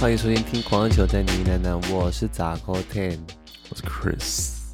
[0.00, 3.18] 欢迎收听《听狂球在呢喃喃》，我是杂扣 Ten，
[3.68, 4.70] 我是 Chris，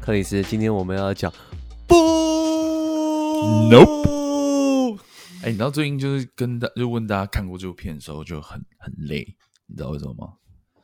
[0.00, 0.42] 克里斯。
[0.42, 1.32] 今天我们要讲
[1.86, 1.94] 不
[3.70, 4.98] ，Nope。
[5.44, 9.24] 哎，你知道最近就是跟大就问大家看过这部片的时候就很很累，
[9.68, 10.32] 你知道为什么吗？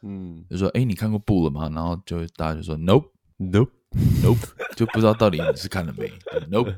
[0.03, 1.69] 嗯，就说哎，你看过不了吗？
[1.75, 4.39] 然后就大家就说 Nope，Nope，Nope，
[4.77, 6.09] 就不知道到底你是看了没？
[6.49, 6.73] Nope。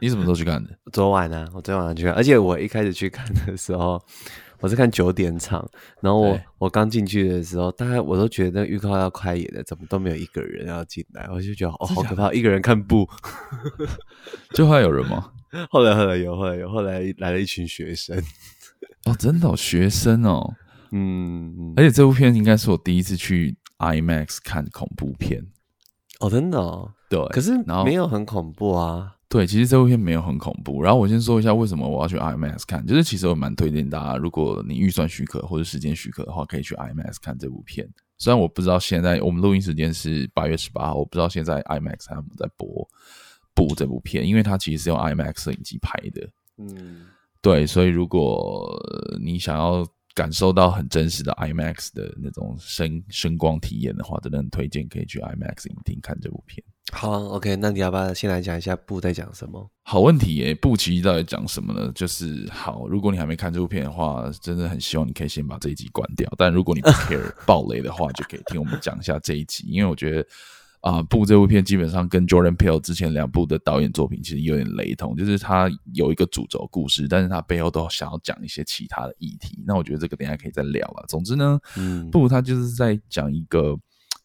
[0.00, 0.78] 你什么时候去看的？
[0.92, 4.00] 昨晚呢、啊，我昨晚去看，而且我一开始去看的时候，
[4.62, 5.68] 我是看九点场，
[6.00, 13.06] 然后我我刚进去的时候，大概我都觉得那个预告要开演了，怎么都没有一个人要进来，我就觉得哦，好可怕，一个人看不，
[14.54, 15.32] 就会有人吗？
[15.68, 18.16] 后来后来有，后来有，后来来了一群学生，
[19.04, 20.54] 哦，真的、哦，学生哦，
[20.92, 25.44] 嗯，而且这部片应该是我第一次去 IMAX 看恐怖片，
[26.20, 29.16] 哦，真的、哦，对，可是没有很恐怖啊。
[29.32, 30.82] 对，其实这部片没有很恐怖。
[30.82, 37.88] 然后我先说一下为什么我要去 IMAX 看，就是其实我蛮推荐大家，如果你预算许可或者时间许可的话，可以去 IMAX 看这部片。
[38.18, 42.86] 虽然我不知道现在我们录音时间是八月十八号，我不知道现在 IMAX 他们在播
[43.54, 46.28] 播这部片，因为它其实是用 IMAX 摄影机拍的。
[46.58, 47.06] 嗯，
[47.40, 48.78] 对，所以如果
[49.18, 49.82] 你想要
[50.14, 56.62] 感受到很真实的 IMAX 的那种声声光体验的话，真的很推荐可以去 IMAX 影厅看这部片。
[56.92, 59.70] 好，OK，那你要不要先来讲一下布在讲什么？
[59.82, 61.90] 好问题耶，布其实到底讲什么呢？
[61.94, 66.30] 就是好，如果你还没看这部片的话，真的很希望你可以先把这一集关掉。
[66.36, 69.64] 但如果你不 care 暴雷的话，就可以听我们讲一下这一集。
[69.68, 70.26] 因为我觉得
[70.82, 79.64] 啊、呃，布这部片基本上跟 Jordan Peele 之前两部的导演作品其实有点雷同，就是他有一个主轴故事，但是他背后都想要讲一些其他的议题。
[79.66, 81.04] 那我觉得这个等一下可以再聊了。
[81.08, 83.76] 总之呢，嗯，布他就是在讲一个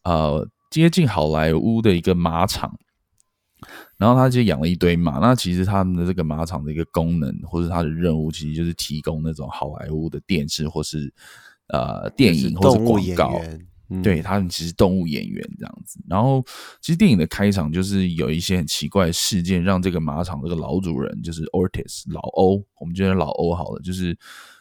[0.04, 0.46] 呃。
[0.70, 2.78] 接近好莱坞的一个马场，
[3.96, 5.18] 然后他就养了一堆马。
[5.18, 11.10] 那其实他们的这个马场的一个功能，或者他的任务，其实就是提供那种好莱坞的电视或是
[11.68, 13.40] 呃电影或是广告。
[14.02, 15.98] 对他们其实动物演员这样子。
[16.08, 16.44] 然后
[16.80, 24.16] 其实电影的开场就是有一些很奇怪的事件，让这个马场这个老主人就是 Ortis 老欧，我们觉得老欧好了，就是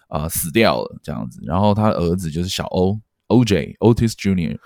[0.08, 1.42] 啊、死掉了这样子。
[1.44, 4.58] 然后他儿子就是小欧 OJ Otis Junior。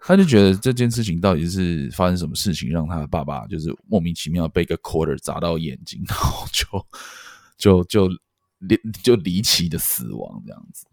[0.00, 6.86] 他就觉得这件事情到底是发生什么事情，让他的爸爸就是莫名其妙被一个 quarter 砸到眼睛，然后就
[7.58, 8.08] 就就
[8.60, 10.86] 离就离奇的死亡这样子。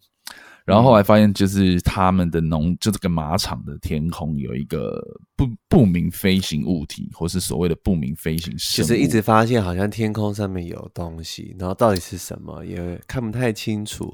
[0.65, 4.99] 然后后来发现，就是他们的农就这个马场的天空有一个
[5.35, 14.11] 不不明飞行物体，或是所谓的不明飞行生物，就是一直发现好像天空上面有东西，然后到底是什么也看不太清楚。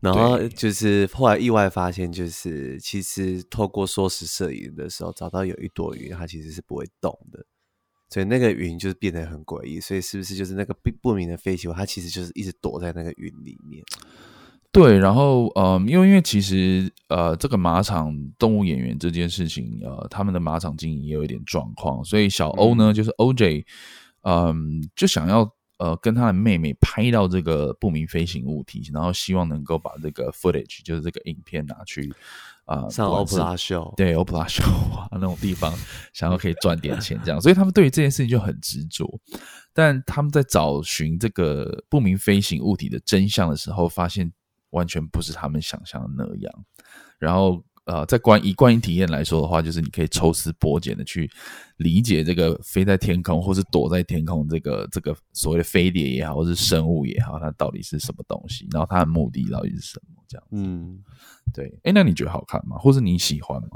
[0.00, 7.44] 然后就是后来意外发现，就是其实透过缩时摄影的时候，找到有一朵云，它其实是不会动的，
[8.08, 9.78] 所以那个云就是变得很诡异。
[9.78, 13.84] 所以是不是就是那个不不明的飞行物，它其实就是一直躲在那个云里面？
[14.72, 23.64] 对，然后呃，因为因为其实呃，这个马场动物演员这件事情，呃，他们的马场经营也有一点状况，所以小欧呢，嗯、就是 OJ，
[24.22, 25.48] 嗯，就想要。
[25.78, 32.08] 呃，跟他的妹妹拍到这个不明飞行物体，然后希望能够把这个 footage，就是这个影片拿去
[32.66, 35.74] 啊、呃、上欧普拉秀，对欧普拉秀啊 那种地方，
[36.12, 39.18] 想要可以赚点钱这样，所以他们对于这件事情就很执着。
[39.72, 44.32] 但他们在找寻这个不明飞行物体的真相的时候，发现
[44.72, 46.64] 完全不是他们想象的那样，
[47.18, 47.64] 然后。
[47.84, 51.28] 呃，在观以观影体验来说的话，就是你可以抽丝剥茧的去
[51.78, 58.68] 理解这个飞在天空或是躲在天空这个这个所谓的飞碟也好，或是生物也好，它到底是什么东西？
[58.70, 60.22] 然后它的目的到底是什么？
[60.28, 61.02] 这样，嗯，
[61.52, 61.76] 对。
[61.82, 62.78] 哎，那你觉得好看吗？
[62.78, 63.70] 或是你喜欢吗？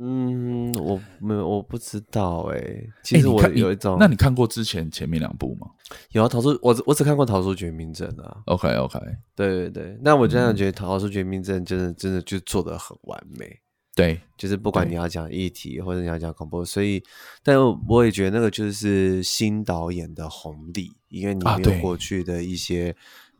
[0.00, 2.88] 嗯，我没有，我不知道哎、欸。
[3.02, 5.68] 其实我有一种，那你看过之前前面两部吗？
[6.12, 8.38] 有啊，逃出我我只看过《逃出绝命镇》啊。
[8.46, 8.98] OK OK，
[9.36, 9.98] 对对对。
[10.02, 13.60] 那我真的觉得《逃出绝命镇》真的真的就做的很完美。
[13.94, 17.02] 对，就是不管你要讲议题或者你要讲恐怖，所以，
[17.42, 22.96] 但我也觉得那个就是新导演的红利，因为你没有过去的一些。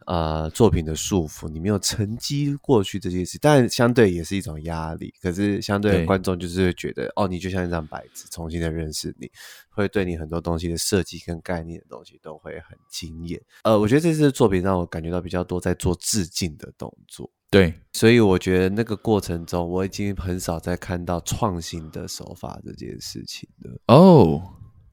[0.06, 5.12] 呃，作品的束缚，你没有沉积过去这件事，但相对也是一种压力。
[5.20, 9.30] 可是相对观众就是会觉得，哦，你就像一张白纸，重新的认识你，
[9.70, 13.40] 会对你很多东西的设计跟概念的东西都会很惊艳。
[13.64, 17.30] 呃，我觉得这次作品让我感觉到比较多在做致敬的动作。
[17.50, 23.78] 对，所以我觉得那个过程中，我已经很少再看到创新的手法这件事情了。
[23.88, 24.42] 哦。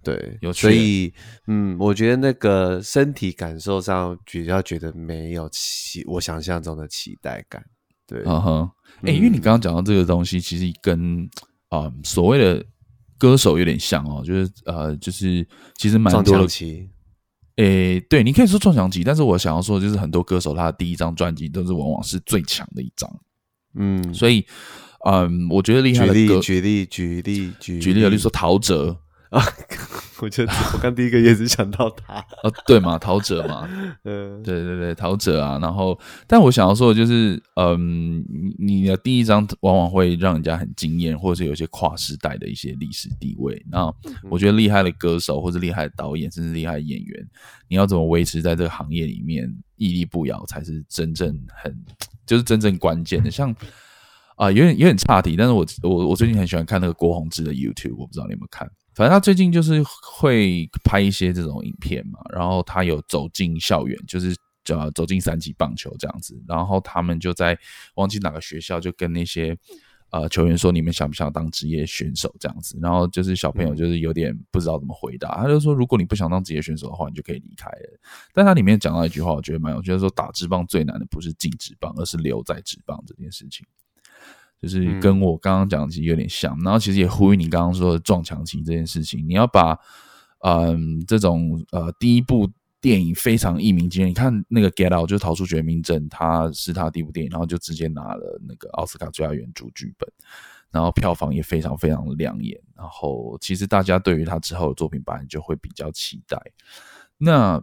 [0.01, 1.13] 对，有趣，所以
[1.47, 7.61] 嗯，我觉得那个身体感受上比较觉得没有期我想象中的期待感。
[8.07, 8.71] 对，嗯哼，
[9.03, 11.29] 哎，因为你刚刚讲到这个东西，其实跟
[11.67, 12.65] 啊、呃、所谓的
[13.17, 16.47] 歌手有点像哦，就是呃，就是其实蛮多的。
[17.57, 23.19] 诶，对，你可以说撞墙期，但是我想要说，就是很多歌手他的第一张专辑都是往往是最强的一张，
[23.75, 24.45] 嗯，所以，
[25.05, 28.97] 嗯，我觉得厉害的歌，举例，举例，举例，举例，举例，例如说陶喆。
[29.29, 29.43] 啊，
[30.21, 32.25] 我觉得我刚第一个也是想到他啊，
[32.65, 33.69] 对嘛，陶喆嘛，
[34.03, 35.59] 嗯，对对对，陶喆啊。
[35.61, 35.97] 然后，
[36.27, 38.23] 但我想要说的就是，嗯，
[38.57, 43.63] 你的第一张往往会让人家很惊艳，或者是有些跨时代的一些历史地位。
[43.69, 43.85] 那
[44.31, 47.27] 我觉得厉害的歌手，或者厉害的导演，甚至厉害的演员，
[47.67, 51.27] 你要怎么维持在这个行业里面屹立不摇，才是真正
[51.63, 51.71] 很，
[52.25, 53.29] 就是真正关键的。
[53.29, 53.55] 像
[54.37, 58.67] 啊，有点有点岔题，但是我我我最近很喜欢看那个郭宏志的 YouTube，我不知道你有没有看。
[58.99, 64.35] 反正他最近就是会拍一些这种影片嘛，然后他有走进校园，就是
[64.67, 67.57] 呃走进三级棒球这样子，然后他们就在
[67.95, 69.57] 忘记哪个学校，就跟那些
[70.09, 77.99] 呃球员说，你们想不想当职业选手这样子，然后就是小朋友就是有点不知道怎么回答，他就说，如果你不想当职业选手的话，你就可以离开了。
[78.33, 83.65] 但他里面讲到一句话，我觉得蛮有趣，就是说打职棒最难的不是进职棒，而是留在职棒这件事情。
[84.61, 89.25] 就是跟我刚刚讲的其实有点像，然后其实也呼应你刚刚说的撞墙期这件事情。
[89.27, 89.77] 你要把
[90.39, 92.49] 嗯这种呃第一部
[92.81, 100.09] 电影非常一鸣惊人，你看那个《Get Out》就是逃出绝命镇，它是他第一部电影，然后就直接拿了那个奥斯卡最佳原著剧本，
[100.71, 102.57] 然后票房也非常非常的亮眼。
[102.75, 106.37] 然后其实大家对于他之后的作品本来就会比较期待。
[107.17, 107.61] 那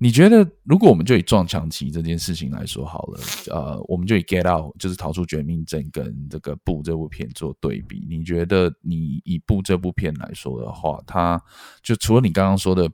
[0.00, 11.42] 你觉得，如果我们就以撞墙期这件事情来说好了，呃，我们就以《Get Out》就是逃出绝命镇跟这个《布》这部片做对比，你觉得你以《布》这部片来说的话，它
[11.82, 12.88] 就除了你刚刚说的，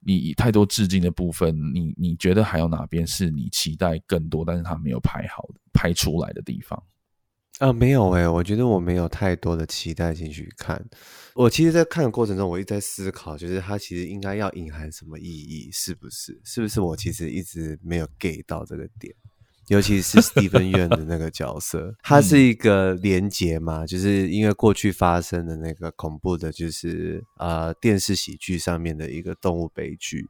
[0.00, 6.82] 你以太多致敬的部分，你你觉得还有哪边是你期待更多，但是它没有拍好、拍出来的地方？
[7.58, 10.84] 啊，没有哎、欸，我觉得我没有太多的期待进去看。
[11.34, 16.38] 我其实，在看的过程中，我一直在思考，就是它其实应该要隐含什么意义，是不是？
[16.44, 19.14] 是不是我其实一直没有 get 到这个点？
[19.68, 30.26] 尤其是 Steven Yeun 的那个角色，他是一个连结嘛，就是因为过去发生的那个恐怖的，就是呃电视喜剧上面的一个动物悲剧，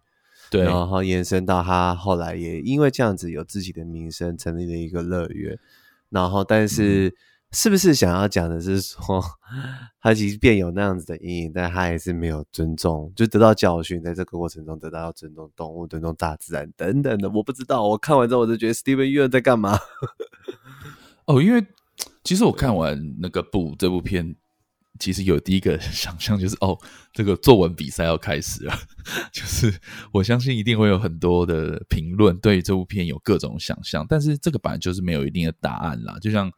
[0.48, 5.58] 对，然后延伸到他后来也因为这样子有自己的名声，成立了一个乐园。
[6.10, 7.14] 然后，但是
[7.52, 9.22] 是不是想要讲的是说，
[10.00, 17.28] 他即便有那样子的阴影，但他还是没有尊重，就得到教训，在这个过程中得到要尊重动物、尊重大自然等等的。
[17.30, 19.78] 我不知道，我看完之后我就觉得 Steven Yeun 在干嘛？
[21.26, 21.66] 哦，因为
[22.24, 24.36] 其实我看完那个部这部片。
[24.98, 26.78] 其实有第一个 想象就是哦，
[27.12, 28.74] 这个作文比赛要开始了，
[29.32, 29.72] 就是
[30.12, 36.18] 我相信一定会有很多的评论对这部片有各种想象，但是这个版就是没有一定的答案啦。
[36.20, 36.50] 就像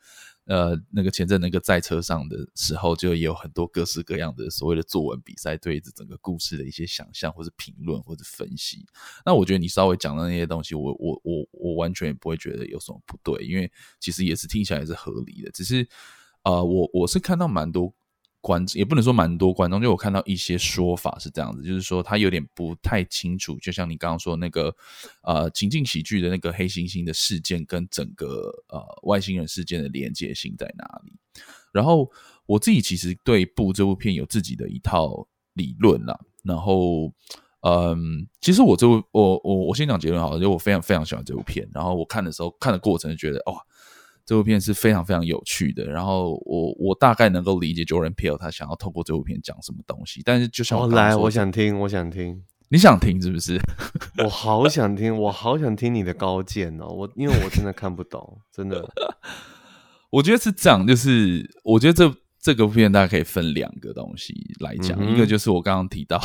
[0.46, 8.86] 呃那个前阵那个在车上的时候，就也有很多各式各样的所谓的作文比赛对这整个故事的一些想象，或是评论，或者分析。
[9.26, 13.70] 那我觉得你稍微讲的那些东西，我我我我完全也不会觉得有什么不对，因为
[14.00, 15.50] 其实也是听起来也是合理的。
[15.50, 15.86] 只是
[16.44, 17.94] 呃，我我是看到蛮多。
[18.40, 24.74] 观也不能说蛮多观众，就我看到一些说法是这样子，就是说他有点不太清楚，就像你刚刚说那个
[25.22, 31.12] 呃情境喜剧的那个黑猩猩的事件跟整个呃外星人事件的连接性在哪里。
[31.72, 32.10] 然后
[32.46, 36.18] 我自己其实对布这部片有自己的一套理论啦。
[36.44, 37.12] 然后
[37.60, 41.68] 嗯，其实我这部我我我先讲结论好了，就我非常非常喜欢这部片。
[41.74, 43.60] 然后我看的时候看的过程就觉得哇。
[44.28, 53.58] 这部片是非常非常有趣的，然后我我大概能够理解 Jordan Peele 他想要透过这部片讲什么东西，但是就像我来，我想听，我想听，你想听是不是？
[54.22, 58.86] 我好想听，我好想听你的高见哦，我因为我真的看不懂，真的。
[60.12, 66.20] 我觉得是这样，就是我觉得这这个片大家可以分两个东西来讲，嗯、一个就是我刚刚提到。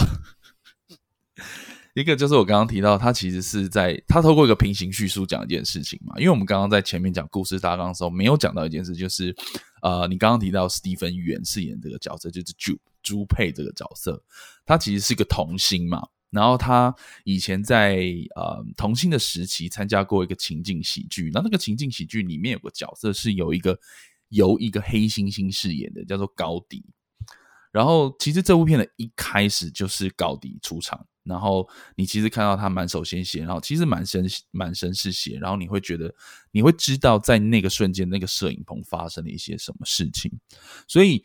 [1.94, 6.16] 一个就是我刚刚提到，他其实是在他透过一个平行叙述讲一件事情嘛。
[6.18, 9.36] 因为我们刚刚在前面讲故事大纲的时候，没有讲到一件事，就是
[9.84, 14.24] 呃，你刚刚提到史蒂芬·元饰演这个角色，就是朱朱佩这个角色，
[14.66, 16.02] 他其实是一个童星嘛。
[16.32, 16.92] 然后他
[17.26, 18.04] 以前在
[18.36, 23.78] 呃童星的时期参加过一个情境喜剧，那那个情境喜剧里面有个角色是有一个
[24.30, 26.84] 由一个黑猩猩饰演的，叫做高迪。
[27.72, 31.06] 然后其实这部片的一开始就是高迪出场。
[31.24, 36.14] 然后你其实看到他满手鲜血，然后其实满身满身是血，然后你会觉得
[36.52, 40.32] 你会知道在那个瞬间那个摄影棚发生了一些什么事情，
[40.88, 41.24] 所以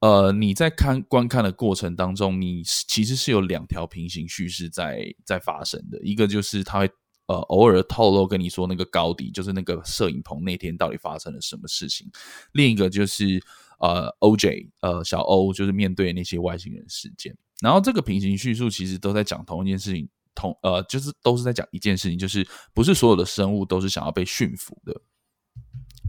[0.00, 6.90] 呃你在看观看的过程当中，你其实是有两条平行叙事在在发生的，一个就是他会
[7.26, 12.10] 呃偶尔透露跟你说那个高迪就是那个摄影棚那天到底发生了什么事情，
[12.52, 13.42] 另一个就是
[13.80, 17.34] 呃 OJ 呃小欧就是面对那些外星人事件。
[17.62, 25.00] 然后这个平行叙述其实都在讲同一件事情，同呃，就是都是在讲一件事情，就是不是所有的生物都是想要被驯服的。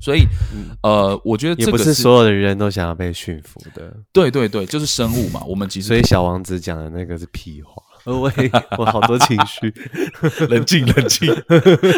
[0.01, 0.25] 所以，
[0.81, 3.93] 呃，我觉得这不是所有的人都想要被驯服的。
[4.13, 5.43] 对对对，就是生物嘛。
[5.43, 7.83] 我们其实，所以小王子讲的那个是屁话。
[8.05, 8.31] 我
[8.77, 9.73] 我好多情绪，
[10.47, 11.27] 冷静冷静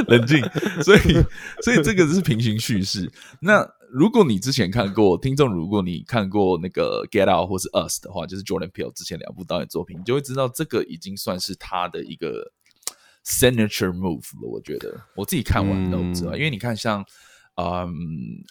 [0.08, 0.41] 冷静。
[0.81, 1.13] 所以，
[1.63, 3.08] 所以这个是平行叙事。
[3.39, 12.51] 那如果你之前看过，听众，如果你看过那个《Get Out》或是《Us》的话，就是 Jordan Peele 之前两部导演作品，你就会知道这个已经算是他的一个
[13.25, 14.50] signature move 了。
[14.50, 17.05] 我觉得我自己看完都知道，嗯、因为你看像。
[17.55, 17.93] 嗯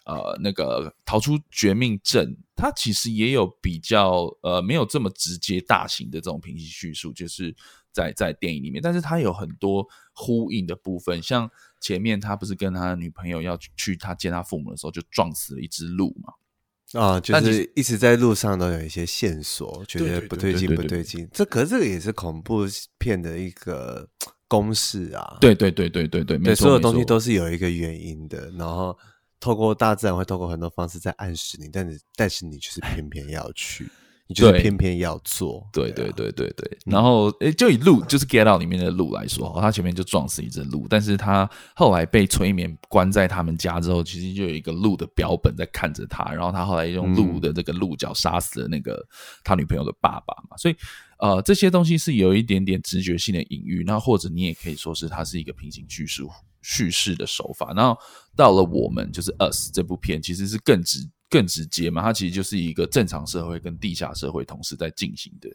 [0.05, 7.53] 呃，那个逃出绝命镇，它其实也有比较呃没有这么直接大型的这种平行叙述，就是
[7.91, 17.01] 在在电影里面，但是它有很多呼应的部分，像前面他不是跟他的女朋友要去他见他父母的时候，就撞死了一只鹿嘛？
[17.01, 21.29] 啊，就是一直在路上都有一些线索，觉得不对劲，不对劲。
[21.33, 22.67] 这可是这个也是恐怖
[22.99, 24.09] 片的一个。
[24.51, 28.99] 公式啊，对对对对对对，没错，所有东西都是有一个原因的，然后
[29.39, 33.89] 透过大自然会透过很多方式在暗示你，但是但是你就是偏偏要去。
[34.31, 36.79] 你就是偏偏要做，对对对对对。
[36.87, 49.05] 然后，诶，就以鹿，就是 Get Out 里面的鹿来说，他前面就撞死一只鹿，但是他后来被催眠关在他们家之后，其实就有一个鹿的标本在看着他，然后他后来用鹿的这个鹿角杀死了那个
[49.43, 50.57] 他女朋友的爸爸嘛。
[50.57, 50.77] 所以，
[51.19, 56.31] 呃，这些东西是有一点点直觉性的隐喻，那或者你也可以说是它是一个平行叙述
[56.63, 57.73] 叙事的手法。
[57.75, 57.99] 然后
[58.37, 61.11] 到了我们就是 Us 这部片，其实是更直。
[61.31, 65.49] 更直接嘛，它其实就是一个正常社会跟地下社会同时在进行的。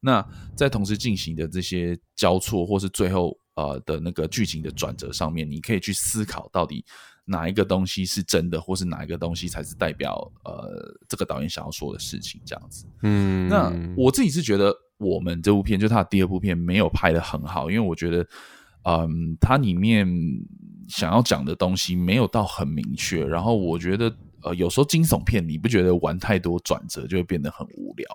[0.00, 6.84] 那在同时进行的这些交错，或是最后呃的那个剧情的转折上面，你可以去思考到底
[7.24, 12.86] 哪一个东西是真的，或是哪一个东西才是代表呃这个导演想要说的事情这样子。
[13.02, 18.24] 嗯，那我自己是觉得我们这部片就他的第二部片没有拍的很好，因为我觉得
[18.84, 20.06] 嗯，它里面
[20.86, 24.16] 想要讲的东西没有到很明确，然后我觉得。
[24.42, 28.06] 呃，有时候惊悚片你不觉得玩太多转折就会变得很无聊？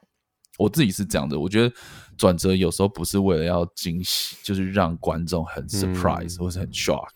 [0.59, 1.75] 我自己是这样的，我觉得
[2.15, 7.09] 转折有时候不是为了要惊喜，就是让观众很 surprise、嗯、或是很 shock，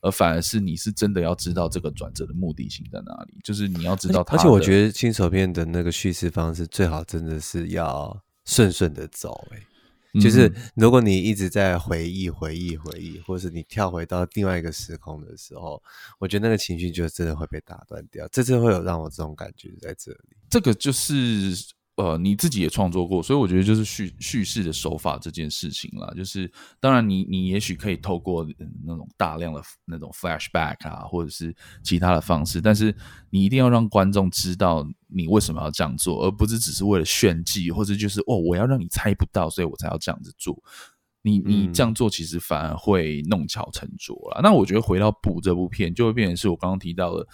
[0.00, 4.36] 而反而是你是真的要知道这个转折的目的性在哪里，就是你要知道它。
[4.36, 9.66] 而且我觉得惊悚片的那个叙事方式最好真的是要顺顺的走、欸，
[10.14, 15.82] 就是如果你一直在回忆、回忆、回忆，或是你跳回到另外一个时空的时候，
[16.18, 18.26] 我觉得那个情绪就真的会被打断掉。
[18.32, 20.36] 这次会有让我这种感觉在这里。
[20.48, 21.54] 这个就是。
[21.98, 26.48] 呃，你自己也创作过，所以我觉得就是叙叙事的手法这件事情啦，就是
[26.78, 28.46] 当然你你也许可以透过
[28.84, 32.94] 那种大量的那种 flashback 啊，或者是其他的方式，但是
[33.30, 40.62] 你一定要让观众知道你为什么要这样做，而不是只是为了炫技，或者就是哦，我要让你猜不到，所以我才要这样子做。
[41.22, 44.40] 你你这样做其实反而会弄巧成拙了。
[44.40, 47.26] 嗯、那我觉得回到补这部片，就会变成是我刚刚提到的。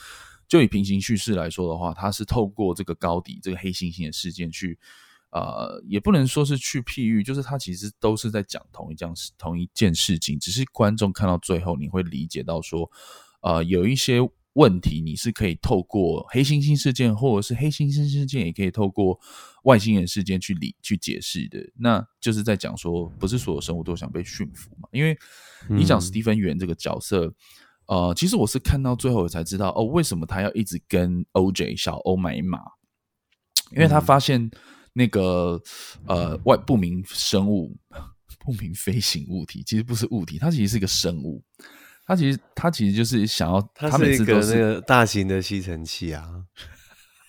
[0.47, 4.79] 就以平行叙事来说的话，它是透过这个高迪这个黑猩猩的事件去，
[5.31, 12.91] 呃，也不能说是去譬喻，就是它其实都是在讲同一件事、同一件事情，只是观众看到最后，你会理解到说，
[13.41, 14.19] 呃，有一些
[14.55, 19.21] 问题你是可以透过黑猩猩事件，或者是黑猩猩事件，也可以透过
[19.65, 21.59] 外星人事件去理去解释的。
[21.79, 24.89] 那就是在讲说，不是所有生物都想被驯服嘛？
[24.91, 25.17] 因为
[25.69, 27.27] 你讲史蒂芬元这个角色。
[27.27, 27.35] 嗯
[27.87, 32.59] 呃，其实我是看到最后我才知道哦，为什么他要一直跟 OJ 小欧买马？
[33.73, 34.51] 因为他发现
[34.95, 35.61] 那个
[36.07, 37.77] 呃外不明生物、
[38.41, 41.45] 不明飞行物体，其实不是物体，它其实是一个生物。
[42.07, 46.29] 它其实它其实就是想要，它是一个那个大型的吸尘器啊。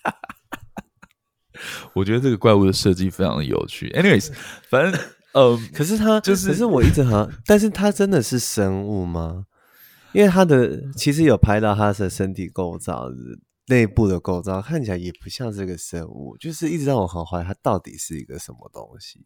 [1.93, 3.89] 我觉得这个怪物的设计非常的有趣。
[3.91, 4.31] Anyways，
[4.69, 5.01] 反正
[5.33, 9.45] 呃， 可是它就是，可是我一直很，但是它真的是生物吗？
[10.13, 13.09] 因为他的其实有拍到他的身体构造，
[13.67, 19.19] 内部的构造看起来也不像是个生物，就是一直让我很怀疑它到底是一个什么东西。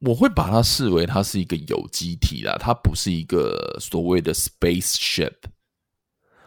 [0.00, 5.34] 我会把它视为它是一个有机体啦，它不是一个所谓的 spaceship。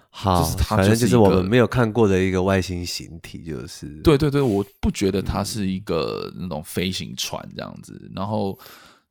[0.09, 8.11] 好，就是它反正就是我们没有看过的一个外星形体，就是对对对，我不觉得它是一个那种飞行船这样子。
[8.15, 8.57] 然后，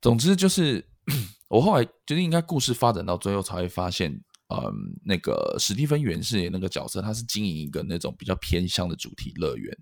[0.00, 0.84] 总之就是
[1.48, 4.22] 我后来觉得应该故事发展到最后才会发现。
[4.54, 4.70] 嗯，
[5.02, 9.74] 那个史蒂芬元饰演那个角色，他是经营一个那种比较偏乡的主题乐园，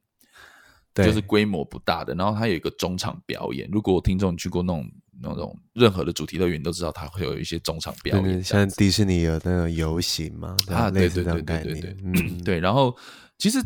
[0.95, 2.15] 对，就是规模不大的。
[2.15, 3.69] 然后它有一个中场表演。
[3.71, 4.91] 如果听众去过那种
[5.23, 8.43] 那种任何的主题乐园，都知道它会有一些中场表演。
[8.43, 10.57] 像迪士尼有那种游行嘛？
[10.69, 12.59] 啊，对对对对对对，嗯，对。
[12.59, 12.97] 然后
[13.39, 13.59] 其实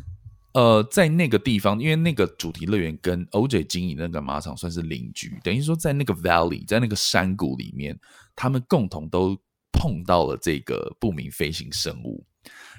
[0.52, 7.98] 呃，在那个地方，因为那个主题乐园跟 OJ 经营那个马场算是邻居，等于说在那个 Valley，在那个山谷里面。
[8.36, 9.38] 他们共同都
[9.70, 12.26] 碰到了这个不明飞行生物。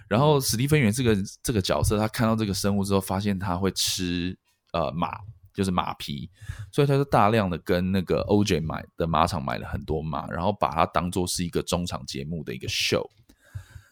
[0.08, 4.38] 然后史蒂芬元这个这个角色，他看到这个生物之后，发现他会吃
[4.72, 5.18] 呃马，
[5.54, 6.30] 就是马皮，
[6.72, 13.04] 所以他就大量的跟那个 OJ 买的马场买了很多马，然后把它当做是一个中场节目的一个 show。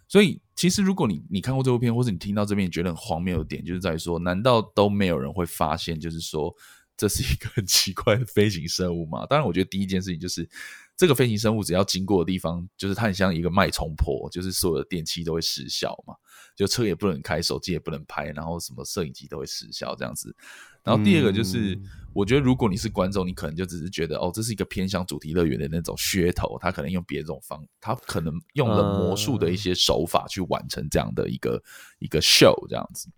[0.07, 6.53] 所以其实如果你你看过这部片，或者你听到这边觉得很荒谬的点，就是在于说，难道都没有人会发现，就是说
[6.95, 9.25] 这是一个很奇怪的飞行生物吗？
[9.27, 10.47] 当然，我觉得第一件事情就是。
[10.95, 16.13] 这个飞行生物只要经过的地方，就是它很像一个脉冲波，就是所有的电器都会失效嘛，
[16.55, 20.35] 就车也不能开，手机也不能拍，然后什么摄影机都会失效这样子。
[20.83, 21.83] 然后第二个就是，嗯、
[22.13, 31.61] 我觉得如果你是观众，你可能就只是觉得哦，这是一个偏向主题乐园的那种噱头，他可能用别的这种方，他可能用了魔术的一些手法去完成这样的一个、嗯、
[31.99, 33.09] 一个 show 这样子。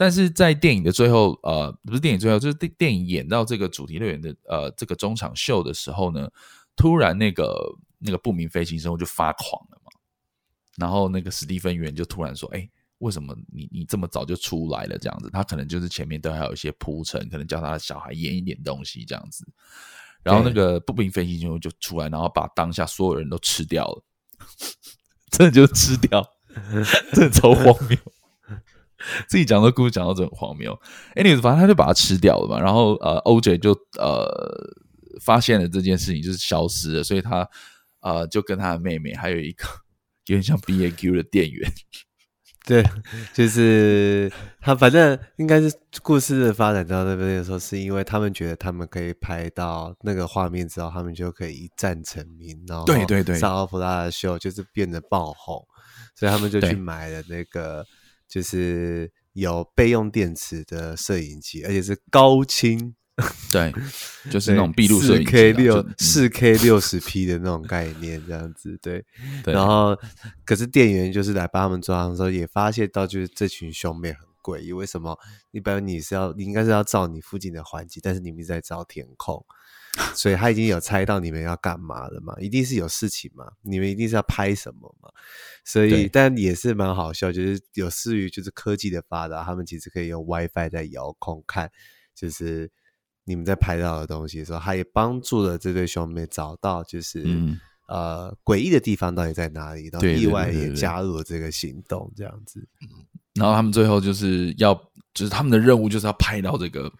[0.00, 6.30] 但是在电影的最后，呃，不是电影最后，就是电电影演到这个主题乐园的呃这个中场秀的时候呢，
[6.76, 9.90] 突然那个那个不明飞行生物就发狂了嘛，
[10.76, 14.96] 然后那个史蒂芬元就突然说：“哎，为什么你你这么早就出来了？
[14.96, 19.44] 这样子，他可能就是前面都还有一些铺陈，可能叫他的小孩演一点东西这样子。
[20.22, 24.04] 然后那个不明飞行生物就出来，然后把当下所有人都吃掉了，
[25.32, 26.24] 真的就吃掉，
[27.12, 27.98] 真的超荒谬。”
[29.28, 30.76] 自己讲的故事讲到这很荒谬
[31.14, 32.60] ，anyways，反正他就把它吃掉了嘛。
[32.60, 34.26] 然后呃，OJ 就呃
[35.22, 37.48] 发现了这件事情，就是消失了，所以他
[38.00, 39.64] 呃就跟他的妹妹还有一个
[40.26, 41.72] 有点像 B A Q 的店员，
[42.66, 42.84] 对，
[43.32, 55.64] 就是他反正应该是故事的发展到那边的时候，是因为他们觉得他们可以拍到那个画面之后，他们就可以一战成名，然后对对对，萨尔弗拉的秀就是变得爆红，
[56.14, 57.86] 所以他们就去买了那个。
[58.28, 62.94] 就是有备用电池的摄影机，而且是高清，
[63.50, 63.72] 对，
[64.30, 69.04] 就是那种闭路摄影机，四 K 六四 K 六十 P 的那种概念，这样子，对。
[69.42, 69.96] 对然后，
[70.44, 75.18] 可是店员就是来帮他们装的时候，也发现到就是这群兄妹很诡异，为什么？
[75.50, 79.44] 一般你是要，你应该是要照你附近的环境，但是你们在照天空。
[80.14, 82.34] 所以他已经有猜到你们要干嘛了嘛？
[82.40, 83.44] 一定是有事情嘛？
[83.62, 85.10] 你们一定是要拍什么嘛？
[85.64, 91.70] 所以，但也是蛮好笑，就是有赐予就是科技的发达，他们其实可以用 WiFi 在遥控看，
[92.14, 92.70] 就是
[93.24, 102.66] 你们在拍到的东西的时候，他也帮助了这对兄妹找到就是、嗯、呃诡异的地方到底在哪里，然后意外也加入了这个行动，这样子。
[103.34, 104.74] 然后他们最后就是要，
[105.12, 106.92] 就是他们的任务就是要拍到这个。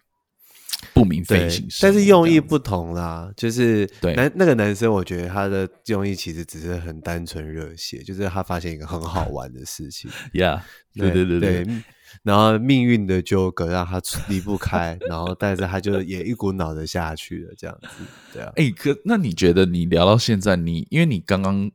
[0.99, 3.31] 不明飞行，但是用意不同啦。
[3.35, 10.11] 就是男那个男生，我觉得他的用意其实只是很单纯热血，就是他发现一个很好玩的事情。
[10.33, 10.61] Yeah，
[10.93, 11.83] 对对对对，对。
[12.23, 17.87] 然后命运的纠葛让他离不开， 然后但是他就也一股脑的下去了，这样子。
[18.33, 18.51] 对啊。
[18.55, 21.69] 哎、欸，可那你觉得你聊到现在，你因为你刚刚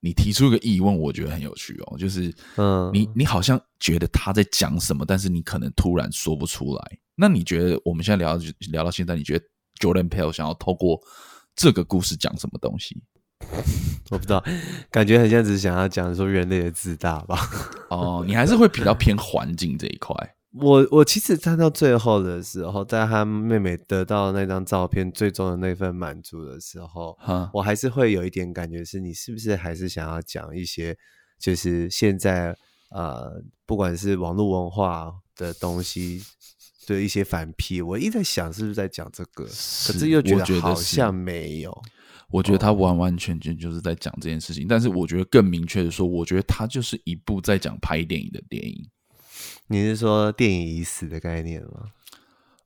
[0.00, 6.98] 你提出一个疑问，我觉得很有趣哦，就是嗯，你你好像觉得他在讲什么，但是你可能突然说不出来。
[7.16, 9.44] 那你觉得我们现在聊到聊到现在，你觉得
[9.80, 11.00] Jordan Peele 想要透过
[11.56, 13.02] 这个故事讲什么东西？
[14.10, 14.44] 我不知道，
[14.90, 17.38] 感觉很像只是想要讲说人类的自大吧。
[17.90, 20.14] 哦，你还是会比较偏环境这一块。
[20.52, 30.96] 我我其实看到最后的时候，在他妹妹得到那张照片最终的那份满足的时候，哈我还是会有一点感觉，是你是不是还是想要讲一些，
[31.38, 32.56] 就是现在
[32.90, 36.22] 呃，不管是网络文化的东西。
[36.86, 41.82] 的一些反批，我一直在想是不是在讲这个，是可是又觉得好像没有。
[42.30, 48.88] 我觉得他完完全全就是在讲这件事情，哦、但是我觉得更明确的说，我觉得他就是一部在讲拍电影的电影。
[49.68, 51.84] 你是说电影已死的概念吗？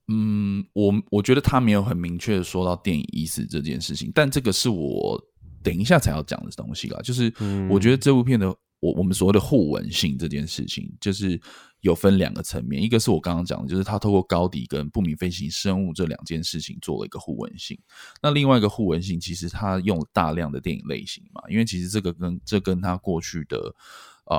[0.09, 5.23] 嗯，我我觉得他没有很明确的说到电影已死这件事情，但这个是我
[5.63, 7.01] 等一下才要讲的东西啦。
[7.03, 7.33] 就是
[7.69, 8.55] 我觉得这部片的。
[8.83, 11.41] 我我们所谓的互文性这件事情，就是
[11.83, 17.79] 有分两个层面，一个是我刚刚讲的，就是他透过高迪跟不明飞行生物这两件事情做了一个互文性。
[18.21, 23.73] 那另外一个互文性，其实他用了大量的电影类型嘛，因为其实这个跟这跟他过去的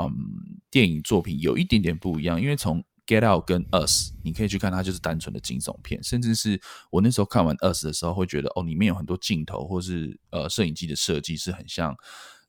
[0.01, 0.13] 嗯
[0.69, 2.41] 电影作品有一点点不一样。
[2.41, 6.59] 因为从 Get Out 跟 Us，你可以去看它就是单纯的惊悚片，甚至是
[6.91, 11.95] 我那时候看完 Us 的时候，会觉得哦，里面有很多镜头或是呃摄影机的设计是很像。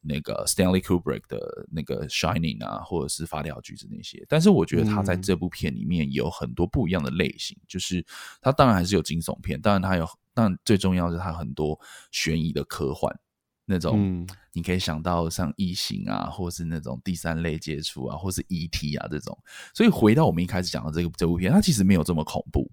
[0.06, 8.04] 那个 Stanley Kubrick 的那个 Shining 啊，或者是发条橘子那些，但是我觉得他在这部片里面有很多不一样的类型，嗯、就是
[8.42, 11.80] 他当然还是有惊悚片，当然他有，但最重要的是他很多
[12.12, 13.18] 悬疑的科幻
[13.66, 19.36] 那种，你可以想到像异形啊，或是那种第三类接触啊，或是 ET 啊这种。
[19.72, 22.70] 所以回到我们一开始讲的这个这部片，它其实没有这么恐怖，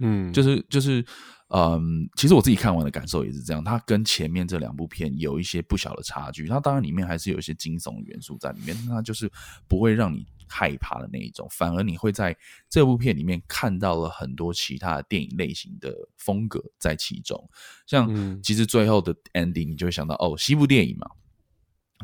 [0.00, 1.04] 嗯，就是就是
[1.48, 6.48] 嗯，其实我自己看完的感受也是这样，它跟前面这两部片有一些不小的差距。
[6.48, 9.30] 它当然里面还是有一些惊悚元素在里面，它就是
[9.68, 12.36] 不会让你害怕的那一种，反而你会在
[12.68, 17.50] 这部片里面看到了很多其他的电影类型的风格在其中。
[17.86, 21.06] 像其实最后的 ending，你就会想到哦，西部电影嘛。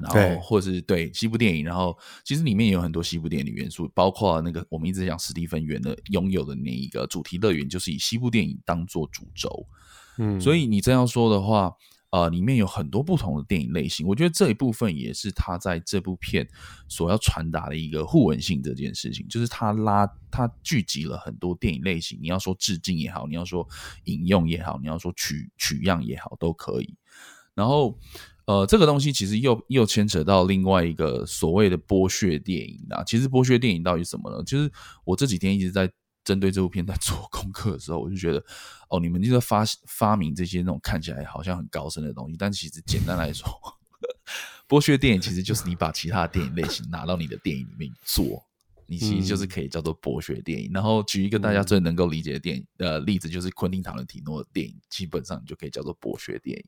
[0.00, 9.66] 然后，或者是对西部电影，然后其实里面也有很多西部电影的元素，包括那个我们一直讲史蒂芬园的拥有的那一个主题乐园，就是以西部电影当做主轴。
[10.16, 11.74] 嗯，所以你这样说的话，
[12.12, 16.48] 呃，里面有很多不同的电影类型，我觉得这一部分也是他在这部片
[16.88, 23.66] 所要传达的一个互文性这件事情，就是他拉他聚集了很多电影类型，你要说致敬也好，你要说
[24.05, 26.94] 引用也好，你要说取取样也好，都可以。
[27.55, 27.98] 然后。
[28.44, 33.05] 呃，这个东西其实又又牵扯到另外一个所谓的剥削电影啊。
[33.05, 34.42] 其实剥削电影到底什么呢？
[34.42, 34.68] 就是
[35.05, 35.88] 我这几天一直在
[36.25, 38.45] 针对这部片在做功课的时候，我就觉得，
[38.91, 43.47] 哦，你们就在发发明这些那种看起来好像很高深的东西，但其实简单来说，
[44.69, 48.45] 剥削电影其实就是你把其他的电影类型拿到你的电影里面做，
[48.87, 50.71] 你其实就是可以叫做剥削电影。
[50.73, 56.65] 然后举一个大家最能够理解的电影呃例子，就是昆汀塔伦提诺的电影，基本上你就可以叫做剥削电影。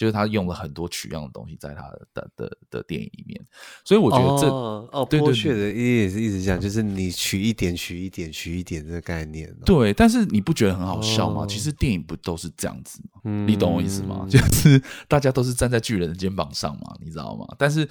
[0.00, 3.38] 就是他用了很多取样的东西在他的的的，的电影里面，
[3.84, 9.54] 所以我觉得这哦，哦剥削的也也是一直讲，就是你取一点取一点取一点这个概念。
[9.66, 11.42] 对，但是你不觉得很好笑吗？
[11.42, 13.20] 哦、其实电影不都是这样子吗？
[13.24, 14.24] 嗯、你懂我意思吗？
[14.30, 17.46] 就是大家都是站在巨人的肩膀上嘛，你知道吗？
[17.58, 17.86] 但是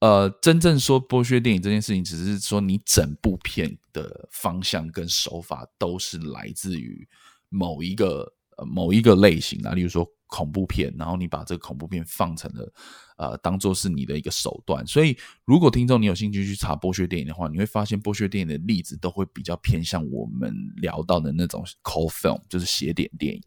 [0.00, 7.06] 呃，真正说剥削电影这件事情，只是说你整部片的方向跟手法都是来自于
[7.50, 10.04] 某一个呃某一个类型啊，例如说。
[10.32, 12.72] 恐怖片，然后你把这个恐怖片放成了，
[13.18, 14.86] 呃，当做是你的一个手段。
[14.86, 15.14] 所以，
[15.44, 23.42] 如果听众你有兴趣去查剥削电影的话，你会发现剥削电影的例子都会比较偏向我们聊到的那种 cold film，就是邪典电影。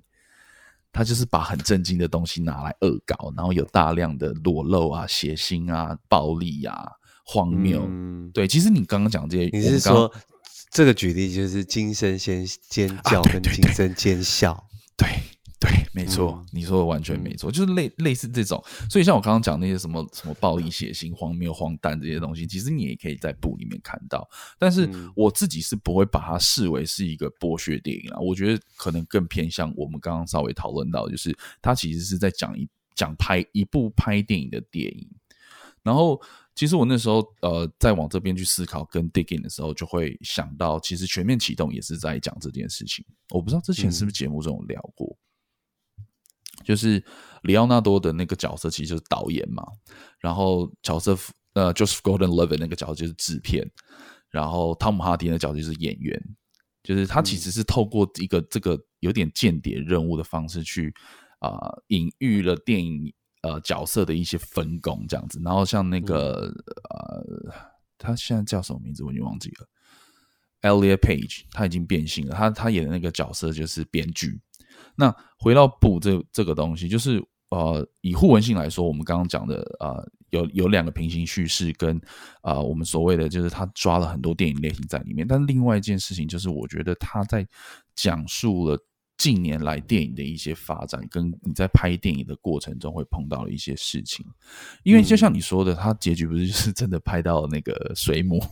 [0.91, 6.89] 它就是把很震惊的东西拿来恶搞，然后有大量的裸露啊、血腥啊、暴力啊、
[7.25, 7.83] 荒谬。
[7.89, 10.13] 嗯、对，其实你刚刚讲这些，你是说
[10.69, 14.53] 这个举例就是惊声先尖叫跟惊声尖笑？
[14.53, 14.63] 啊、
[15.59, 15.69] 对。
[15.93, 18.61] 没错，嗯、你说的完全没错，就是类类似这种。
[18.89, 24.27] 所以像我刚刚讲那些什么什么暴力、血腥、荒谬、荒诞这些东西，其实你也可以在部里面看到。
[24.59, 28.19] 但是我自己是不会把它视为是一个剥削电影啊。
[28.19, 35.09] 我觉得可能更偏向我们刚刚稍微讨论到，就是它其实是在讲一讲拍一部拍电影的电影。
[35.81, 36.19] 然后，
[36.55, 43.05] 其实我那时候呃在往这边去思考跟 dig in 的时候，就会想到，其实全面启动也是在讲这件事情。
[43.29, 45.15] 我不知道之前是不是节目中有聊过。
[46.65, 47.03] 嗯就是
[47.43, 49.63] 里奥纳多的那个角色，其实就是导演嘛。
[50.19, 51.17] 然后角色
[51.53, 53.65] 呃，Joseph Gordon-Levitt 那个角色就是制片。
[54.29, 56.21] 然后汤姆哈迪的角色就是演员。
[56.83, 60.93] 就是他其实是透过一个这个有点间谍任务的方式去
[61.39, 65.41] 啊、呃，隐喻了电影呃角色的一些分工这样子。
[65.43, 66.53] 然后像那个、
[66.93, 67.53] 嗯、呃，
[67.97, 69.67] 他现在叫什么名字我已经忘记了。
[70.61, 72.35] Elliot Page，他已经变性了。
[72.35, 74.39] 他他演的那个角色就是编剧。
[74.95, 81.95] 那回到补这这个东西，就是呃，以互文性来说，我们刚刚讲的呃，有有两个平行叙事跟
[82.41, 85.25] 啊、呃，我们所谓的就是他抓了很多电影类型在里面。
[85.27, 87.47] 但另外一件事情就是，我觉得他在
[87.95, 88.77] 讲述了
[89.17, 94.25] 近年来电影的一些发展，跟你在拍电影的过程中会碰到的一些事情。
[94.83, 98.43] 因为就像你说的，他结局不是就是真的拍到了那个水母，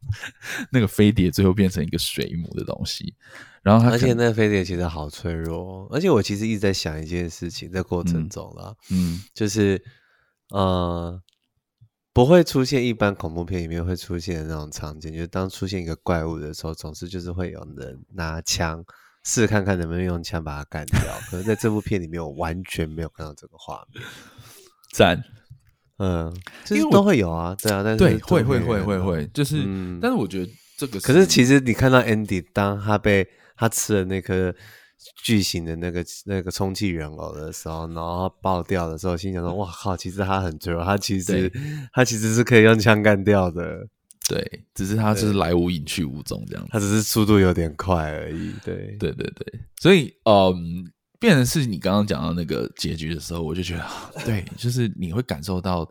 [0.72, 3.12] 那个飞碟最后变成一个水母的东西。
[3.68, 5.86] 然后，而且那个飞碟其实好脆弱。
[5.92, 9.82] 而且我其实一直在想一件事情，在过程中啦，嗯，嗯就是
[10.50, 11.20] 呃，
[12.12, 18.84] 不会出现一般恐怖片里面会出现的那种场景，就是当出现一个怪物的时候，总是就是会有人拿枪
[19.24, 21.00] 试看看能不能用枪把它干掉。
[21.30, 24.02] 可是在这部片里面，我完全没有看到这个画面。
[24.94, 25.22] 赞，
[25.98, 34.54] 嗯，就是都会有啊，对啊，但是对，会会会会会，就是，嗯、但是我觉得这个是，可是其实你看到 Andy 当他被他吃了那颗
[35.22, 39.96] 巨型的那个那个充气人偶的时候，然后爆掉的时候，心想说：“哇靠！
[39.96, 41.52] 其实他很脆弱，他其实
[41.92, 43.86] 他其实是可以用枪干掉的。
[44.28, 48.52] 对，只是他就是来无影去无踪这样，他只是速度有点快而已。
[48.62, 50.84] 对，对对对，所以嗯，
[51.18, 53.86] 变成是你刚刚讲到那个结局的时候，我就觉得，
[54.26, 55.88] 对，就是你会感受到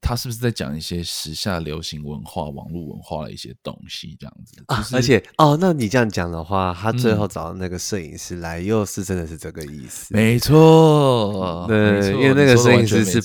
[0.00, 4.16] 他是不是在讲一些时下流行文化、网络文化的一些东西？
[4.18, 10.14] 这样子啊，而且哦，那你这样讲的话，他最后找的那个摄影师来，又是真的是这个意思？
[10.14, 13.22] 没错，对，因为那个摄影师是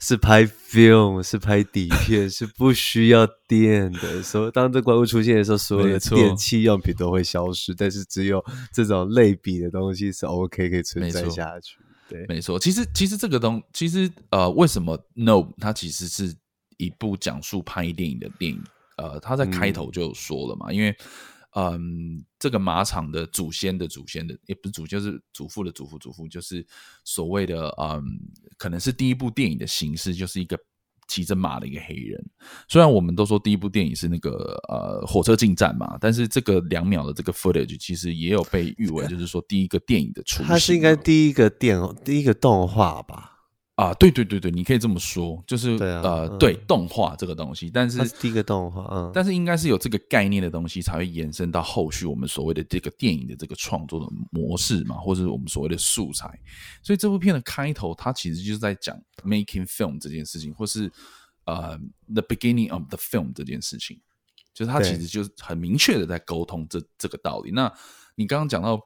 [0.00, 4.22] 是拍 film，是拍底片，是不需要电的。
[4.22, 11.78] 所以当这怪物出现的时候，所有的电器用品都会消失，但是只有这种类比的东西是 OK 可以存在下去。
[12.08, 12.58] 对，没错。
[12.58, 16.34] 其实，其实这个东，其实呃，为什么《Nope》它其实是
[16.78, 18.62] 一部讲述拍电影的电影？
[18.96, 20.96] 呃，他在开头就说了嘛，嗯、因为
[21.54, 26.66] 嗯，这个马场的祖先的祖先的，也不是祖，就是祖父的祖父祖父，就是
[27.04, 28.02] 所谓的嗯，
[28.56, 30.58] 可能是第一部电影的形式，就是一个。
[31.08, 32.24] 骑着马的一个黑人，
[32.68, 43.37] 虽然我们都说第一部电影是那个呃火车进站嘛，但是这个两秒的这个 footage 其实也有被誉为就是说第一个电影的出现，它是应该第一个电第一个动画吧。
[43.78, 56.28] 啊，对对对对，你可以这么说，就是呃，嗯、对动画这个东西，但是，是第一个动画，嗯，但是应该是有这个概念的东西，才会延伸到后续我们所谓的这个电影的这个创作的模式嘛，或者是我们所谓的素材。
[56.82, 60.90] 所以这部片的开头，它其实就是在讲 making film 这件事情，或是
[61.44, 61.78] 呃
[62.12, 64.00] the beginning of the film 这件事情，
[64.52, 67.52] 就是它其实就是很明确的在沟通这这个道理。
[67.52, 67.72] 那
[68.16, 68.80] 你刚刚讲到。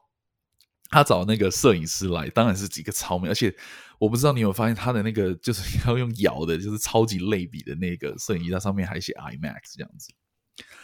[0.93, 3.53] 他找那个摄影师来，当然是几个超美，而且
[3.97, 10.13] 我不知道你有发现他的那个就是 要用摇的，就是超级类比的那个摄影机，它上面还写 IMAX 这样子，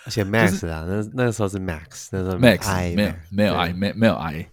[0.05, 4.49] 而且 Max 啊，就是、那那个时候是 Max，那时候 Max 没有没有 I 没没有 I，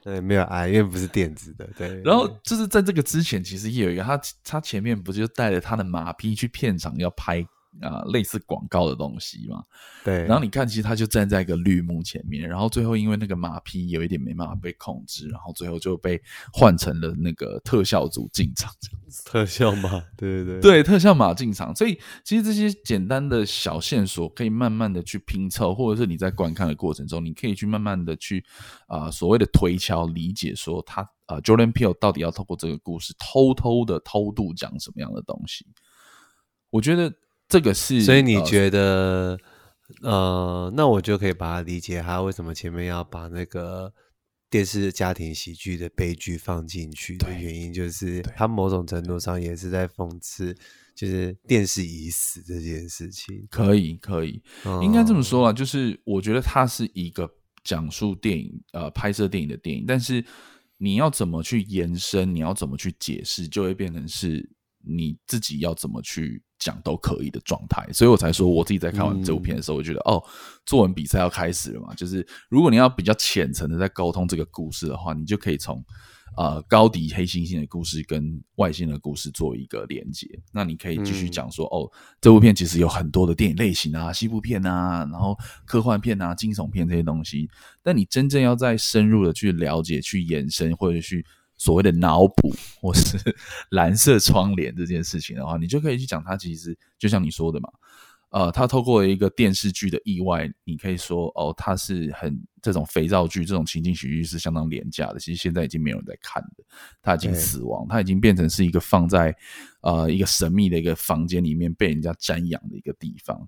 [0.00, 2.00] 对，没有 I，因为不是电子的，对。
[2.02, 7.44] 然后就是在这个之前，其实也有一个他他前面不就带着他的马匹去片场要拍。
[7.80, 9.62] 啊，类似广告的东西嘛，
[10.04, 10.24] 对。
[10.24, 16.20] 然后你看，其实他就站在一个绿幕前面，然后最后因为那个马匹有一点没办法被控制，然后最后就被
[16.52, 19.22] 换成了那个特效组进场这样子。
[19.24, 21.74] 特效马，对对对， 对，特效马进场。
[21.74, 28.44] 所以其实这些简单的小线索可以慢慢的去拼凑，或者是你在观看的过程中，你可以去慢慢的去
[28.88, 35.64] 啊、呃、所谓的推敲理解，说他啊、呃、Jordan Peele 到底要透过这个故事偷偷的偷渡讲什么样的东西？
[36.70, 37.10] 我觉得。
[37.50, 39.36] 这个是，所以你觉得，
[40.02, 43.92] 呃，呃，那我就可以把它理解，他为什么前面要把那个
[44.48, 50.56] 电视家庭喜剧的悲剧放进去的原因，就是他某种程度上也是在讽刺，
[50.94, 53.44] 就是电视已死这件事情。
[53.50, 57.28] 可以，可以，嗯，应该这么说啊，就是我觉得它是一个
[57.64, 60.24] 讲述电影，呃，拍摄电影的电影，但是
[60.78, 64.48] 你要怎么去延伸，你要怎么去解释，就会变成是
[64.86, 66.44] 你自己要怎么去。
[66.60, 70.22] 讲都可以的状态，所以我才说我自己在看完这部片的时候，我觉得、嗯、哦，
[70.66, 71.92] 作文比赛要开始了嘛。
[71.94, 75.82] 就是如果你要比较浅层的在沟通这个故事的话，你就可以从
[76.36, 80.28] 呃高迪黑猩猩的故事跟外星的故事做一个连接。
[80.52, 87.48] 那你可以继续讲说、嗯、哦，这部片其实有很多的电影类型啊，西部片啊，然后科幻片啊，惊悚片这些东西。
[87.82, 91.24] 但你真正要再深入的去了解、去延伸或者去。
[91.60, 93.18] 所谓的脑补 或是
[93.68, 96.34] 蓝色窗帘这件事情的话，你就可以去讲它。
[96.34, 97.68] 其实就像你说的嘛，
[98.30, 105.18] 呃，它透过一个电视剧的意外，你可以说哦，它是很这种肥皂剧、这种情景喜剧是相当廉价的。
[105.18, 106.64] 其实现在已经没有人在看的，
[107.02, 109.36] 它已经死亡，它已经变成是一个放在
[109.82, 113.46] 呃一个神秘的一个房间里面被人家瞻仰的一个地方，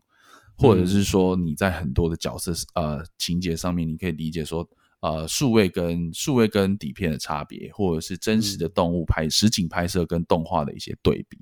[0.59, 4.69] 或者是说你在很多的角色呃情节上面，你可以理解说。
[5.03, 11.37] 呃，数位跟数位跟底片的差别，或者是真实的动物拍、嗯、实景拍摄跟动画的一些对比，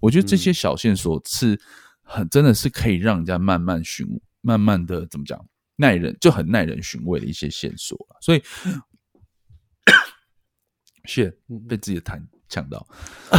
[0.00, 1.60] 我觉得这些小线索是
[2.02, 4.06] 很真的是可以让人家慢慢寻、
[4.40, 5.38] 慢慢的怎么讲
[5.76, 7.98] 耐人就很耐人寻味的一些线索。
[8.22, 8.42] 所以，
[11.04, 12.86] 是被自己的痰呛到，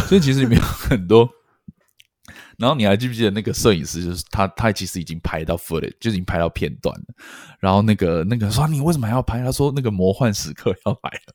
[0.08, 1.28] 所以其实里面有很多。
[2.58, 4.04] 然后你还记不记得那个摄影师？
[4.04, 7.04] 就是他，他其实已经拍到 footage，就已经拍到片段了。
[7.60, 9.42] 然后那个那个说你为什么还要拍？
[9.42, 11.34] 他说那个魔幻时刻要来了。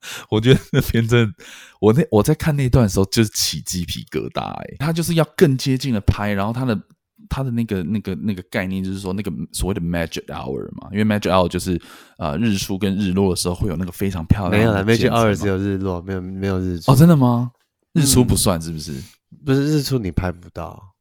[0.30, 1.34] 我觉得那片真的，
[1.80, 4.76] 我那我在看那段的时候就是起鸡皮疙瘩哎。
[4.78, 6.80] 他就是要更接近的拍，然后他的
[7.28, 11.80] 他的那个那个那个概念就是说那个所谓的 magic hour 嘛，因为 magic hour 就是
[12.18, 14.58] 呃日出跟日落的时候会有那个非常漂亮的。
[14.58, 16.92] 没有了，magic hour 只有日落，没有没有日出。
[16.92, 17.50] 哦，真的吗？
[17.92, 18.92] 日出不算是不是？
[18.92, 19.04] 嗯
[19.44, 20.94] 不是日出你拍不到，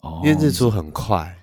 [0.00, 1.36] 哦，因为日出很快，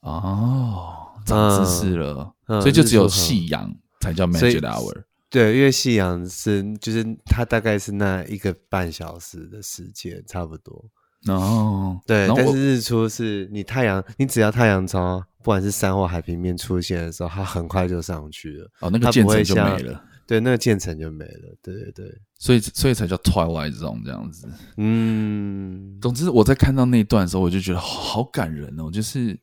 [0.00, 5.04] 哦，长知识了，嗯、所以就只有夕阳才叫 magic hour。
[5.28, 10.84] 对，因为夕阳是就是它大概是那一个半小时的时间，差不多。
[11.26, 18.70] 哦，对，但是日出是你太阳，你只要太阳从不管是山或海平面出现的时候，它很快就上去了。
[18.80, 20.00] 哦，那个渐层就没了。
[20.26, 21.56] 对，那个渐层就没了。
[21.62, 24.48] 对对对，所以所以才叫 Twilight Zone 这样子。
[24.76, 29.34] 嗯，总之我在看到那一段的时候，我就觉得好感人哦，就是，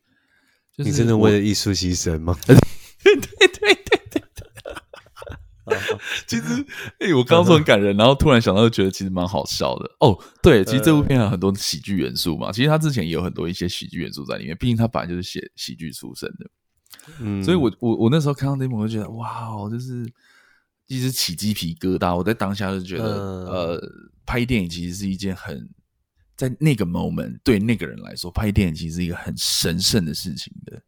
[0.76, 2.36] 就是你真的为了艺术牺牲吗？
[2.46, 2.54] 对
[3.04, 3.76] 对对对
[4.10, 4.24] 对。
[6.26, 6.62] 其实，
[7.00, 9.90] 哎、欸，我刚刚说很感人，然后突然想到，觉得其实蛮好笑的。
[10.00, 12.52] 哦，对，其实这部片还有很多喜剧元素嘛。
[12.52, 16.50] 其实他之前也有很多一些喜剧元素在里面，毕竟他本来就是写喜剧出身的。
[17.20, 20.04] 嗯，所以我我我那时候看到那幕，我就觉得哇哦，就是
[20.86, 22.16] 一直起鸡皮疙瘩。
[22.16, 23.92] 我在当下就觉得，嗯、呃，
[24.26, 25.68] 拍电影其实是一件很
[26.36, 30.82] 在那个 moment 对那个人来说，拍电影其实是一个很神圣的事情的。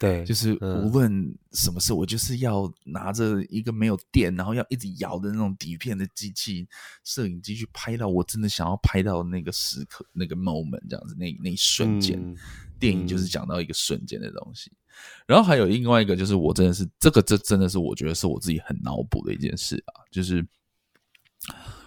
[0.00, 6.66] 对，就是无论什么事，我就是要拿着一个没有电，然后要一直摇的那种底片的机器
[7.04, 12.36] 摄影机去拍到我真的想要拍到那个时刻、那个 moment 这样子，那那一瞬间，嗯、
[12.80, 14.72] 电影就是讲到一个瞬间的东西。
[15.26, 20.46] 然后还有另外一个，就是我真的是这个，这真的是我觉得是我自己很脑补的一件事啊，就是。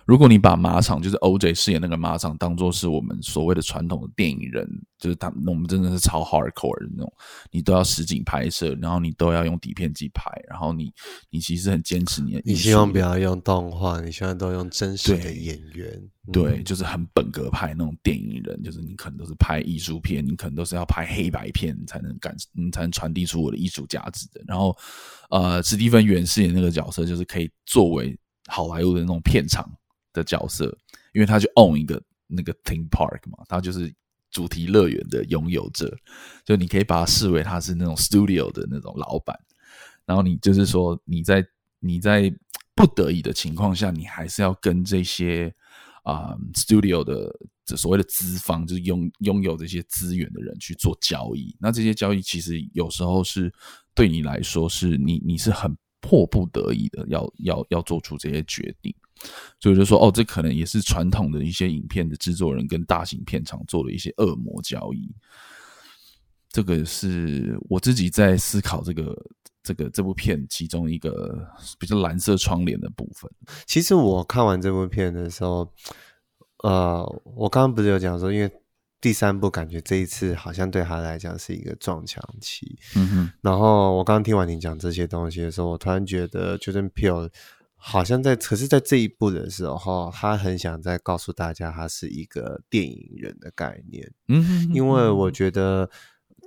[0.06, 7.12] 如果你把马场就是 OJ 饰演那个马场当做是我们所谓的传统的电影人，就是他们，我们真的是超 hardcore 的那种，
[7.50, 10.94] 你都要实景拍摄，然后你都要用底片机拍，然后你
[11.32, 16.00] 你其实很坚持你的，你希望不要用动画，你希望都用真实的演员，
[16.32, 24.39] 对，对，就是很本格派那种电影人，就是你可能都是拍艺术片，你可能都是要拍黑白片才能感，你才能传递出我的艺术价值的。
[24.46, 24.78] 然后，
[25.32, 28.15] 呃，史蒂芬·元饰演那个角色，就是可以作为
[28.56, 29.70] 好莱坞的那种片场。
[30.15, 30.65] 的角色，
[31.12, 33.94] 因为他就 own 一个那个 theme park 嘛，他就是
[34.32, 35.94] 主题乐园的拥有者，
[36.46, 39.38] 就你可以把他视为他是那种 studio 的那种老板，
[40.06, 41.46] 然后你就是说你在
[41.82, 42.34] 你在
[42.74, 45.54] 不得已的情况下，你还是要跟这些
[46.04, 47.30] 啊、studio 的
[47.65, 53.52] 这所谓的资方，就是拥拥有这些资源的人去做交易，那这些交易其实有时候是
[53.94, 58.94] 对你来说是你你是很迫不得已的要要要做出这些决定。
[59.60, 65.10] 所以就说，哦，这可能也是传统的一些影片的制作人跟大型片场做了一些恶魔交易。
[66.50, 69.26] 这个是我自己在思考这个
[69.63, 71.36] 这个这部片其中一个
[71.80, 73.32] 比较蓝色窗帘的部分。
[73.65, 75.74] 其实我看完这部片的时候，
[76.63, 77.04] 呃，
[77.36, 78.52] 我刚刚不是有讲说，因为
[79.06, 82.76] 第三部感觉这一次好像对他来讲是一个撞墙期。
[82.96, 83.32] 嗯哼。
[83.41, 87.30] 然后我刚刚听完你讲这些东西的时候，我突然觉得 Jordan Peele。
[87.78, 94.12] 好像在，可是，在这一部的时候，他很想再告诉大家，他是一个电影人的概念。
[94.28, 95.88] 嗯哼哼，因为我觉得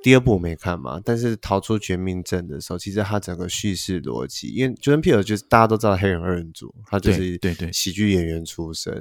[0.02, 8.92] 第二部我没看嘛，但是逃出绝命镇的时候，其实他整个叙事逻辑，因为 Jordan Peele 就是大家都知道黑人二人组，他就是对对喜剧演员出身，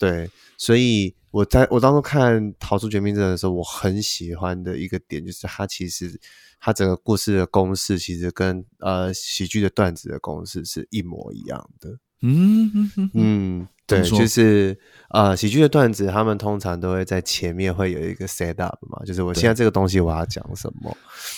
[0.00, 6.20] 对，对，对，所以我在我当初看逃出绝命镇的时候，我很喜欢的一个点就是它其实。
[6.60, 11.88] 它整个故事的公式其实跟呃喜剧的段子的公式是一模一样的。
[12.20, 14.76] 嗯嗯嗯，对，就是
[15.10, 20.96] 呃喜剧的段子，他们通常都会在前面会有一个 set up 嘛，就是我现在这个东西我要讲什么，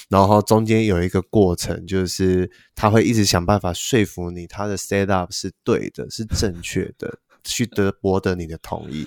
[0.08, 7.18] 然后中间有一个过程，就是他会一直想办法说服你，他的 set up 是对的，是正确的。
[7.44, 9.06] 去得博得你的同意，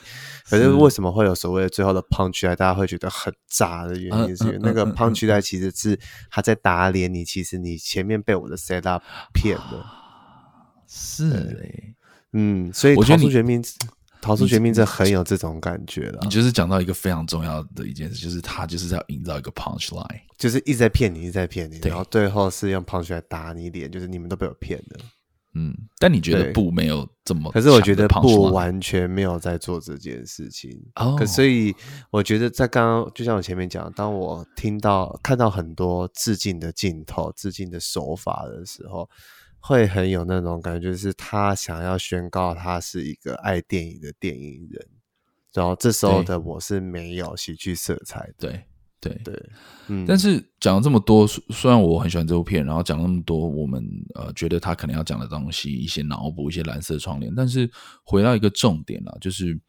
[0.49, 9.85] 可是为什么会有所谓的最后的 punch line，大家会觉得很炸的原因，是因为那个 punch line 其实是他在打脸你，其实你前面被我的 set up 骗了，
[10.87, 11.95] 是嘞，
[12.33, 13.63] 嗯，所以逃出绝命，
[14.21, 16.19] 逃出绝命这很有这种感觉了。
[16.23, 25.05] 你就是讲到一个非常重要的一件事，就是他就是要营造一个 punch line，就是一直在骗你，一直在骗你，然后最后是用 punch line 打你脸，就是你们都被我骗了。
[25.55, 27.51] 嗯，但你觉得不没有这么？
[27.51, 30.71] 可是我觉得不完全没有在做这件事情。
[30.95, 31.75] 哦，可所以
[32.09, 39.07] 我觉得在刚刚，就像我前面讲，当我听到看到很多致敬的镜头、致敬的手法的时候，
[39.59, 44.87] 会很有那种感觉，就是他想要宣告他是一个爱电影的电影人。
[45.53, 48.33] 然后这时候的我是没有喜剧色彩的。
[48.39, 48.51] 对。
[48.51, 48.65] 对
[49.03, 49.21] 对。
[49.23, 49.49] 对，
[49.87, 53.83] 嗯，但是讲了这么多，虽然我很喜欢这部片，然后讲了那么多，我们
[54.15, 57.69] 呃觉得他可能要讲的东西，一些脑补，一些蓝色窗帘，但是
[58.03, 59.59] 回到一个重点了，就是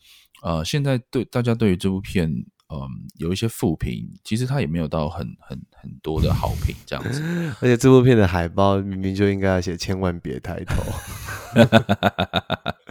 [0.42, 7.22] 呃，现在对大家对于这部片，嗯、呃，有一些负评，其实他也没有到很很很多的好评这样子，
[7.60, 10.82] 而且这部片的海报明明就应该要写“千万别抬头”。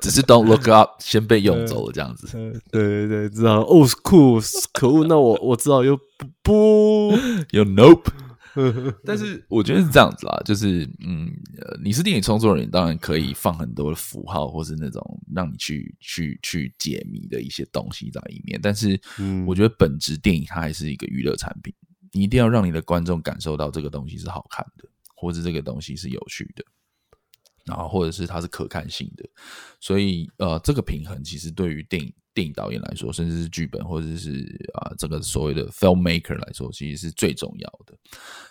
[0.00, 2.26] 只是 Don't look up， 先被用走了这样子。
[2.70, 4.40] 对对对，知道哦，酷，
[4.72, 5.04] 可恶！
[5.06, 7.12] 那我我知道又不不
[7.50, 8.10] 有 Nope。
[9.04, 11.30] 但是我觉得是这样子啦，就是嗯，
[11.84, 15.00] 你是电影创作人，当然可以放很多的符号，或是那种
[15.32, 18.58] 让你去去去解谜的一些东西在里面。
[18.60, 19.00] 但是，
[19.46, 21.72] 我觉得本质电影它还是一个娱乐产品，
[22.10, 26.64] 你一定要让你的观众感受到这个东西是好看的，或者这个东西是有趣的。
[27.68, 29.28] 然后或者是它是可看性的，
[29.78, 34.40] 所以呃，这个平衡其实对于电影电影导演来说，甚至是剧本或者是
[34.72, 37.94] 啊、呃、这个所谓的 filmmaker 来说，其实是最重要的。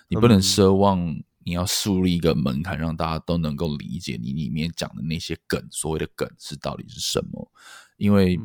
[0.08, 1.00] 你不能奢望
[1.44, 7.52] 你要树立一个门槛，让大家都能够理解你里面讲的那些梗，所谓的梗是到底是什么？
[7.98, 8.40] 因为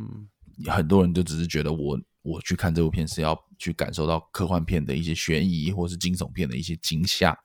[0.66, 7.36] 很多人就只是觉得我我去看这部片是要去感受到科幻片的一些悬疑，或是惊悚片的一些惊吓。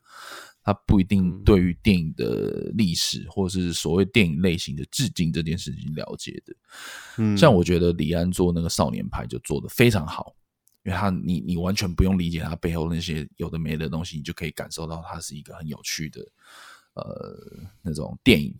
[0.68, 6.54] 他不一定对于电影的历史，或是所谓电影类型的致敬这件事情了解的。
[7.20, 10.36] 嗯，像我觉得李安做那个少年派就做得非常好，
[10.84, 16.22] 因为他你你完全不用理解他背后那些有的没的东西，你就可以感受到它是一个很有趣的
[16.96, 17.50] 呃
[17.82, 18.54] 那种电影。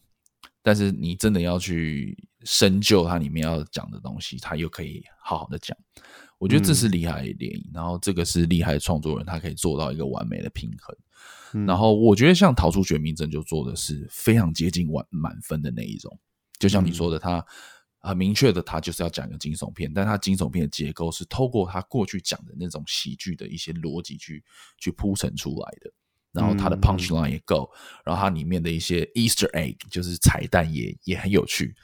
[0.62, 5.78] 但是你真的要去深究它里面要讲的东西，他又可以好好的讲。
[6.38, 10.96] 我觉得这是厉害的电影，然后这个是厉害的创作人，他可以做到一个完美的平衡。
[11.66, 16.20] 然后我觉得像《逃出绝命镇》就做的是非常接近完满分的那一种，
[16.60, 17.44] 就像你说的，他
[18.00, 24.44] 很明确的，他就是要讲一个惊悚片，但他惊悚片的结构是透过他过去讲的那种喜剧的一些逻辑去
[24.78, 25.92] 去铺陈出来的，
[26.32, 27.70] 然后他的 punch line 也够，
[28.06, 31.76] 然后它里面的一些 Easter egg 就是彩蛋也也很有趣，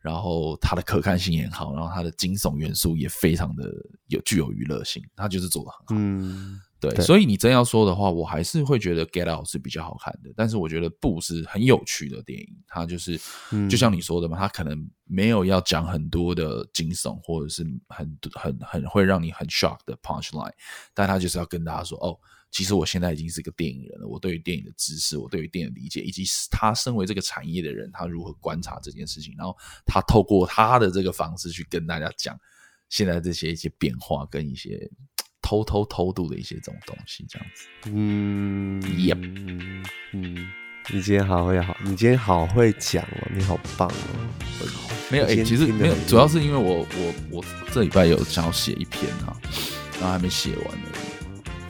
[0.00, 3.70] 然后它的可看性也好，然后它的惊悚元素也非常的
[4.06, 6.02] 有具有娱乐性，它就是做得很好。
[6.02, 10.32] 嗯对，对，所以你真要说的话，我还是会觉得《Get Out》是比较好看的。
[10.36, 13.18] 但是我觉得《不》是很有趣的电影，它就是，
[13.68, 20.52] 就像你说的嘛，它可能没有要讲很多的惊悚，或者是很很很会让你很 shock 的 punch line，
[20.94, 22.16] 但它就是要跟大家说，哦，
[22.52, 32.38] 其实我现在已经是个电影人了，我对于电影的知识，我对于电影的理解，以及他身为这个产业的人，他如何观察这件事情，然后他透过他的这个方式去跟大家讲
[32.88, 34.88] 现在这些一些变化跟一些。
[35.48, 37.64] 偷偷偷渡的一些这种东西，这样子。
[37.86, 39.82] 嗯，Yep，嗯
[40.12, 40.46] 嗯，
[40.90, 43.92] 你今天好会好，你今天好会讲哦，你好棒哦。
[45.10, 49.34] 没有，哎、欸，其实没有，主要是因为我我我这礼拜有想要写一篇哈，
[49.98, 50.88] 然后还没写完呢。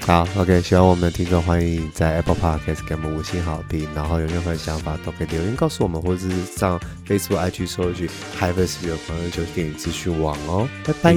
[0.00, 8.10] 好，OK，喜欢我们的听众，欢迎在 Apple Podcast 给我们五星好评，然后有任何想法都可以留言告诉我们，或者是上 Facebook、IG 搜一句
[8.40, 10.68] Hyper 十九朋友就是电影资讯网哦。
[10.84, 11.14] 拜拜。